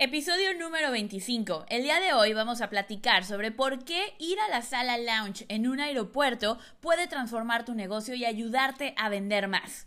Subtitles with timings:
[0.00, 1.66] Episodio número 25.
[1.68, 5.46] El día de hoy vamos a platicar sobre por qué ir a la sala lounge
[5.48, 9.86] en un aeropuerto puede transformar tu negocio y ayudarte a vender más.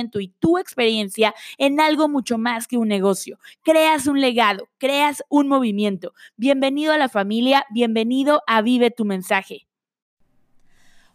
[0.19, 3.37] y tu experiencia en algo mucho más que un negocio.
[3.63, 6.13] Creas un legado, creas un movimiento.
[6.35, 9.67] Bienvenido a la familia, bienvenido a Vive tu mensaje.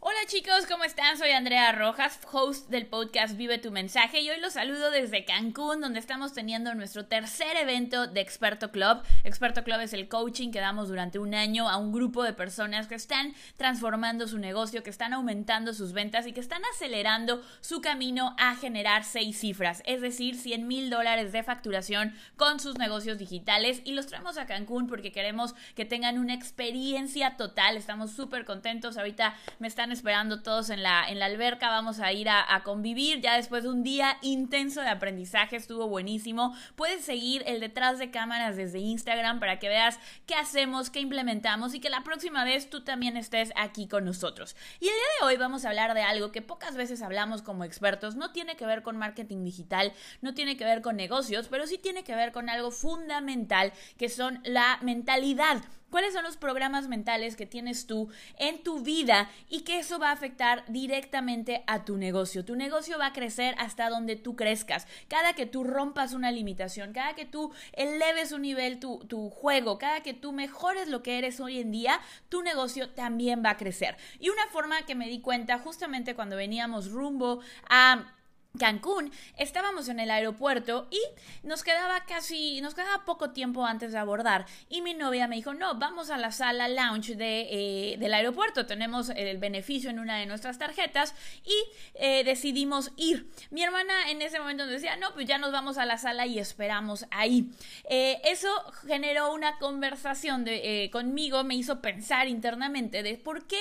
[0.09, 1.19] Hola chicos, ¿cómo están?
[1.19, 5.81] Soy Andrea Rojas, host del podcast Vive tu mensaje y hoy los saludo desde Cancún,
[5.81, 9.03] donde estamos teniendo nuestro tercer evento de Experto Club.
[9.25, 12.87] Experto Club es el coaching que damos durante un año a un grupo de personas
[12.87, 17.81] que están transformando su negocio, que están aumentando sus ventas y que están acelerando su
[17.81, 23.19] camino a generar seis cifras, es decir, 100 mil dólares de facturación con sus negocios
[23.19, 27.77] digitales y los traemos a Cancún porque queremos que tengan una experiencia total.
[27.77, 28.97] Estamos súper contentos.
[28.97, 33.21] Ahorita me están esperando todos en la, en la alberca, vamos a ir a, convivir
[33.21, 36.55] ya después de un día intenso de aprendizaje, estuvo buenísimo.
[36.75, 41.75] Puedes seguir el detrás de cámaras desde Instagram para que veas qué hacemos, qué implementamos
[41.75, 44.57] y que la próxima vez tú también estés aquí con nosotros.
[44.81, 47.65] Y el día de hoy vamos a hablar de algo que pocas veces hablamos como
[47.65, 51.67] expertos, no tiene que ver con marketing digital, no tiene que ver con negocios, pero
[51.67, 56.89] sí tiene que ver con algo fundamental que son la mentalidad cuáles son los programas
[56.89, 61.85] mentales que tienes tú en tu vida y que eso va a afectar directamente a
[61.85, 62.45] tu negocio.
[62.45, 64.87] Tu negocio va a crecer hasta donde tú crezcas.
[65.09, 69.79] Cada que tú rompas una limitación, cada que tú eleves un nivel tu, tu juego,
[69.79, 73.57] cada que tú mejores lo que eres hoy en día, tu negocio también va a
[73.57, 73.97] crecer.
[74.19, 78.16] Y una forma que me di cuenta justamente cuando veníamos rumbo a
[78.57, 81.01] Cancún, estábamos en el aeropuerto y
[81.47, 85.55] nos quedaba casi, nos quedaba poco tiempo antes de abordar y mi novia me dijo,
[85.55, 90.19] no, vamos a la sala lounge de, eh, del aeropuerto, tenemos el beneficio en una
[90.19, 91.15] de nuestras tarjetas
[91.45, 91.55] y
[91.95, 93.31] eh, decidimos ir.
[93.51, 96.39] Mi hermana en ese momento decía, no, pues ya nos vamos a la sala y
[96.39, 97.51] esperamos ahí.
[97.89, 98.49] Eh, eso
[98.87, 103.61] generó una conversación de, conmigo, me hizo pensar internamente de por qué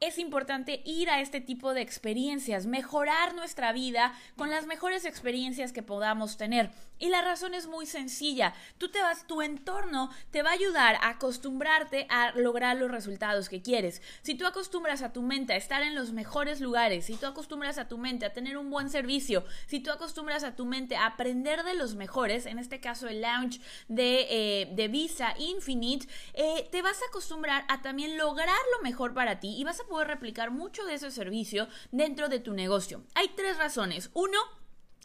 [0.00, 5.72] es importante ir a este tipo de experiencias, mejorar nuestra vida con las mejores experiencias
[5.72, 6.70] que podamos tener.
[6.98, 8.54] Y la razón es muy sencilla.
[8.78, 13.50] Tú te vas, tu entorno te va a ayudar a acostumbrarte a lograr los resultados
[13.50, 14.00] que quieres.
[14.22, 17.76] Si tú acostumbras a tu mente a estar en los mejores lugares, si tú acostumbras
[17.76, 21.06] a tu mente a tener un buen servicio, si tú acostumbras a tu mente a
[21.06, 26.66] aprender de los mejores, en este caso el launch de, eh, de Visa Infinite, eh,
[26.70, 30.08] te vas a acostumbrar a también lograr lo mejor para ti y vas a poder
[30.08, 33.02] replicar mucho de ese servicio dentro de tu negocio.
[33.14, 34.10] Hay tres razones.
[34.14, 34.38] Uno,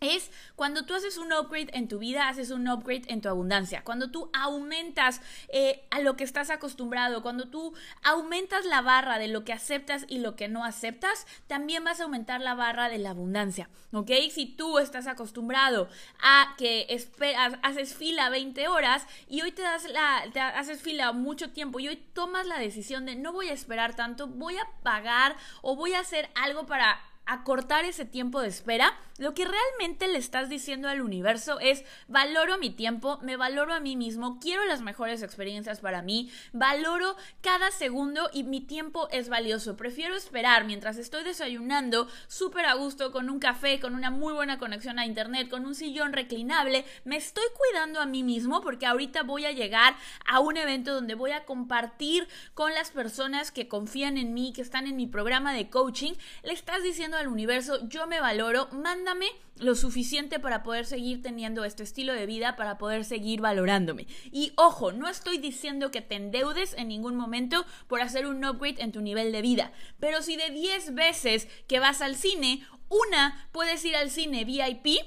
[0.02, 3.84] es cuando tú haces un upgrade en tu vida, haces un upgrade en tu abundancia.
[3.84, 7.74] Cuando tú aumentas eh, a lo que estás acostumbrado, cuando tú
[8.04, 12.04] aumentas la barra de lo que aceptas y lo que no aceptas, también vas a
[12.04, 13.70] aumentar la barra de la abundancia.
[13.94, 14.10] ¿Ok?
[14.32, 15.88] Si tú estás acostumbrado
[16.20, 21.12] a que esperas, haces fila 20 horas y hoy te das la, te haces fila
[21.12, 24.68] mucho tiempo y hoy tomas la decisión de no voy a esperar tanto, voy a
[24.82, 27.00] pagar o voy a hacer algo para
[27.32, 32.58] acortar ese tiempo de espera, lo que realmente le estás diciendo al universo es valoro
[32.58, 37.72] mi tiempo, me valoro a mí mismo, quiero las mejores experiencias para mí, valoro cada
[37.72, 39.78] segundo y mi tiempo es valioso.
[39.78, 44.58] Prefiero esperar mientras estoy desayunando súper a gusto con un café, con una muy buena
[44.58, 46.84] conexión a internet, con un sillón reclinable.
[47.06, 49.96] Me estoy cuidando a mí mismo porque ahorita voy a llegar
[50.26, 54.62] a un evento donde voy a compartir con las personas que confían en mí, que
[54.62, 56.14] están en mi programa de coaching.
[56.44, 59.28] Le estás diciendo al universo, yo me valoro, mándame
[59.58, 64.08] lo suficiente para poder seguir teniendo este estilo de vida, para poder seguir valorándome.
[64.32, 68.82] Y ojo, no estoy diciendo que te endeudes en ningún momento por hacer un upgrade
[68.82, 73.48] en tu nivel de vida, pero si de 10 veces que vas al cine, una
[73.52, 75.00] puedes ir al cine VIP,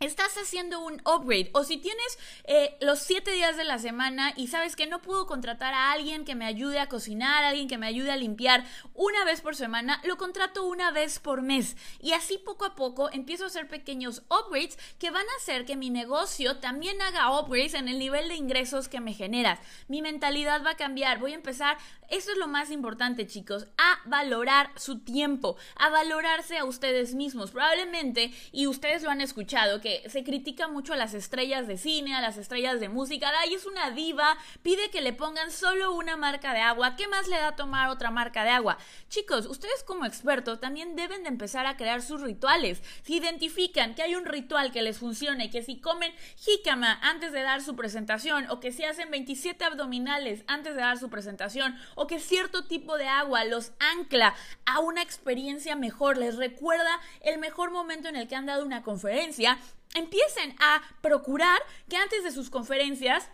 [0.00, 4.46] estás haciendo un upgrade o si tienes eh, los siete días de la semana y
[4.46, 7.86] sabes que no puedo contratar a alguien que me ayude a cocinar, alguien que me
[7.86, 8.64] ayude a limpiar
[8.94, 13.10] una vez por semana, lo contrato una vez por mes y así poco a poco
[13.12, 17.74] empiezo a hacer pequeños upgrades que van a hacer que mi negocio también haga upgrades
[17.74, 19.58] en el nivel de ingresos que me generas.
[19.86, 21.76] Mi mentalidad va a cambiar, voy a empezar,
[22.08, 27.50] eso es lo más importante chicos, a valorar su tiempo, a valorarse a ustedes mismos.
[27.50, 32.14] Probablemente, y ustedes lo han escuchado, que se critica mucho a las estrellas de cine,
[32.14, 33.30] a las estrellas de música.
[33.40, 36.96] Ay, es una diva, pide que le pongan solo una marca de agua.
[36.96, 38.78] ¿Qué más le da tomar otra marca de agua?
[39.08, 42.82] Chicos, ustedes como expertos también deben de empezar a crear sus rituales.
[43.02, 47.42] Si identifican que hay un ritual que les funcione, que si comen jícama antes de
[47.42, 52.06] dar su presentación, o que si hacen 27 abdominales antes de dar su presentación, o
[52.06, 54.34] que cierto tipo de agua los ancla
[54.64, 58.82] a una experiencia mejor, les recuerda el mejor momento en el que han dado una
[58.82, 59.58] conferencia,
[59.94, 63.28] empiecen a procurar que antes de sus conferencias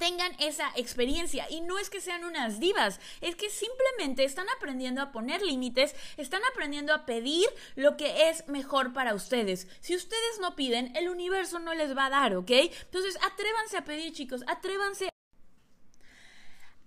[0.00, 1.46] tengan esa experiencia.
[1.50, 5.94] Y no es que sean unas divas, es que simplemente están aprendiendo a poner límites,
[6.16, 7.46] están aprendiendo a pedir
[7.76, 9.68] lo que es mejor para ustedes.
[9.80, 12.50] Si ustedes no piden, el universo no les va a dar, ¿ok?
[12.50, 15.09] Entonces atrévanse a pedir, chicos, atrévanse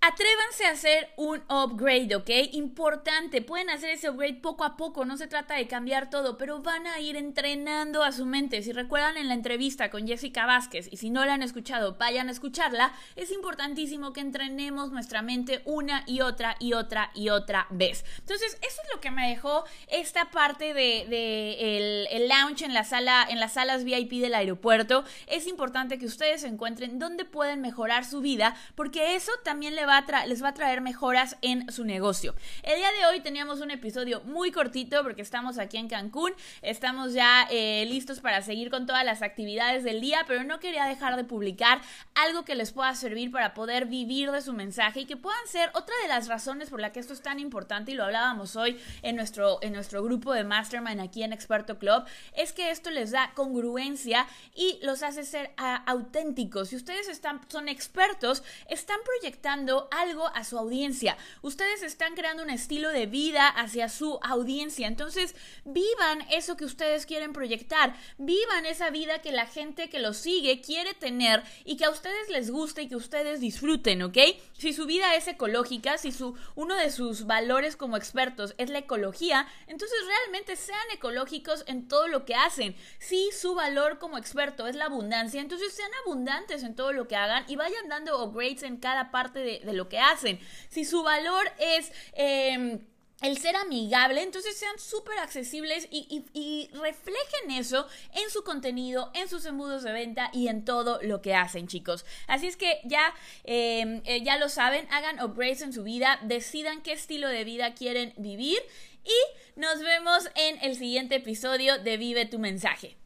[0.05, 2.29] Atrévanse a hacer un upgrade, ¿ok?
[2.51, 6.61] Importante, pueden hacer ese upgrade poco a poco, no se trata de cambiar todo, pero
[6.61, 8.61] van a ir entrenando a su mente.
[8.63, 12.27] Si recuerdan en la entrevista con Jessica Vázquez, y si no la han escuchado, vayan
[12.27, 17.67] a escucharla, es importantísimo que entrenemos nuestra mente una y otra y otra y otra
[17.69, 18.03] vez.
[18.19, 23.25] Entonces, eso es lo que me dejó esta parte de, el, lounge en la sala,
[23.29, 25.05] en las salas VIP del aeropuerto.
[25.27, 29.92] Es importante que ustedes encuentren dónde pueden mejorar su vida, porque eso también le va
[30.25, 32.33] les va a traer mejoras en su negocio.
[32.63, 36.31] El día de hoy teníamos un episodio muy cortito porque estamos aquí en Cancún,
[36.63, 40.85] estamos ya eh, listos para seguir con todas las actividades del día, pero no quería
[40.85, 41.79] dejar de publicar
[42.15, 45.69] algo que les pueda servir para poder vivir de su mensaje y que puedan ser
[45.75, 48.79] otra de las razones por la que esto es tan importante y lo hablábamos hoy
[49.03, 52.03] en nuestro, en nuestro grupo de Mastermind aquí en Experto Club,
[52.35, 54.25] es que esto les da congruencia
[54.55, 56.69] y los hace ser auténticos.
[56.69, 61.17] Si ustedes están, son expertos, están proyectando algo a su audiencia.
[61.41, 64.87] Ustedes están creando un estilo de vida hacia su audiencia.
[64.87, 65.35] Entonces,
[65.65, 67.95] vivan eso que ustedes quieren proyectar.
[68.17, 72.29] Vivan esa vida que la gente que los sigue quiere tener y que a ustedes
[72.29, 74.17] les guste y que ustedes disfruten, ¿ok?
[74.57, 78.79] Si su vida es ecológica, si su, uno de sus valores como expertos es la
[78.79, 82.75] ecología, entonces realmente sean ecológicos en todo lo que hacen.
[82.99, 87.15] Si su valor como experto es la abundancia, entonces sean abundantes en todo lo que
[87.15, 90.39] hagan y vayan dando upgrades en cada parte de, de lo que hacen.
[90.69, 91.91] Si su valor es...
[92.13, 92.79] Em,
[93.23, 99.45] el ser amigable, entonces sean súper accesibles y, reflejen eso en su contenido, en sus
[99.45, 102.05] embudos de venta y en todo lo que hacen, chicos.
[102.27, 103.13] Así es que ya,
[103.45, 107.73] em, eh, ya lo saben, hagan upgrades en su vida, decidan qué estilo de vida
[107.73, 108.61] quieren vivir
[109.05, 112.97] y nos vemos en el siguiente episodio de Vive tu mensaje.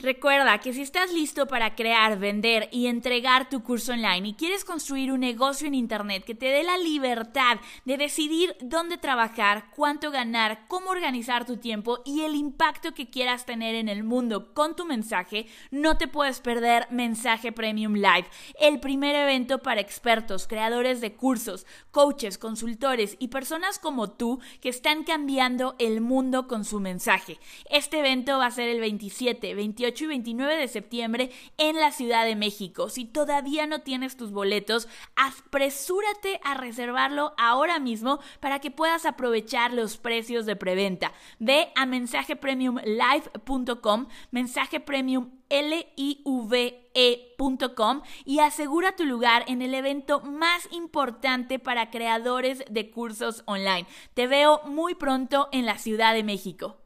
[0.00, 4.64] Recuerda que si estás listo para crear, vender y entregar tu curso online y quieres
[4.64, 10.12] construir un negocio en Internet que te dé la libertad de decidir dónde trabajar, cuánto
[10.12, 14.76] ganar, cómo organizar tu tiempo y el impacto que quieras tener en el mundo con
[14.76, 18.28] tu mensaje, no te puedes perder Mensaje Premium Live,
[18.60, 24.68] el primer evento para expertos, creadores de cursos, coaches, consultores y personas como tú que
[24.68, 27.40] están cambiando el mundo con su mensaje.
[27.68, 32.24] Este evento va a ser el 27, 28 y 29 de septiembre en la Ciudad
[32.24, 32.88] de México.
[32.88, 39.72] Si todavía no tienes tus boletos, apresúrate a reservarlo ahora mismo para que puedas aprovechar
[39.72, 41.12] los precios de preventa.
[41.38, 51.58] Ve a mensajepremiumlive.com, mensaje premium live.com y asegura tu lugar en el evento más importante
[51.58, 53.86] para creadores de cursos online.
[54.14, 56.76] Te veo muy pronto en la Ciudad de México.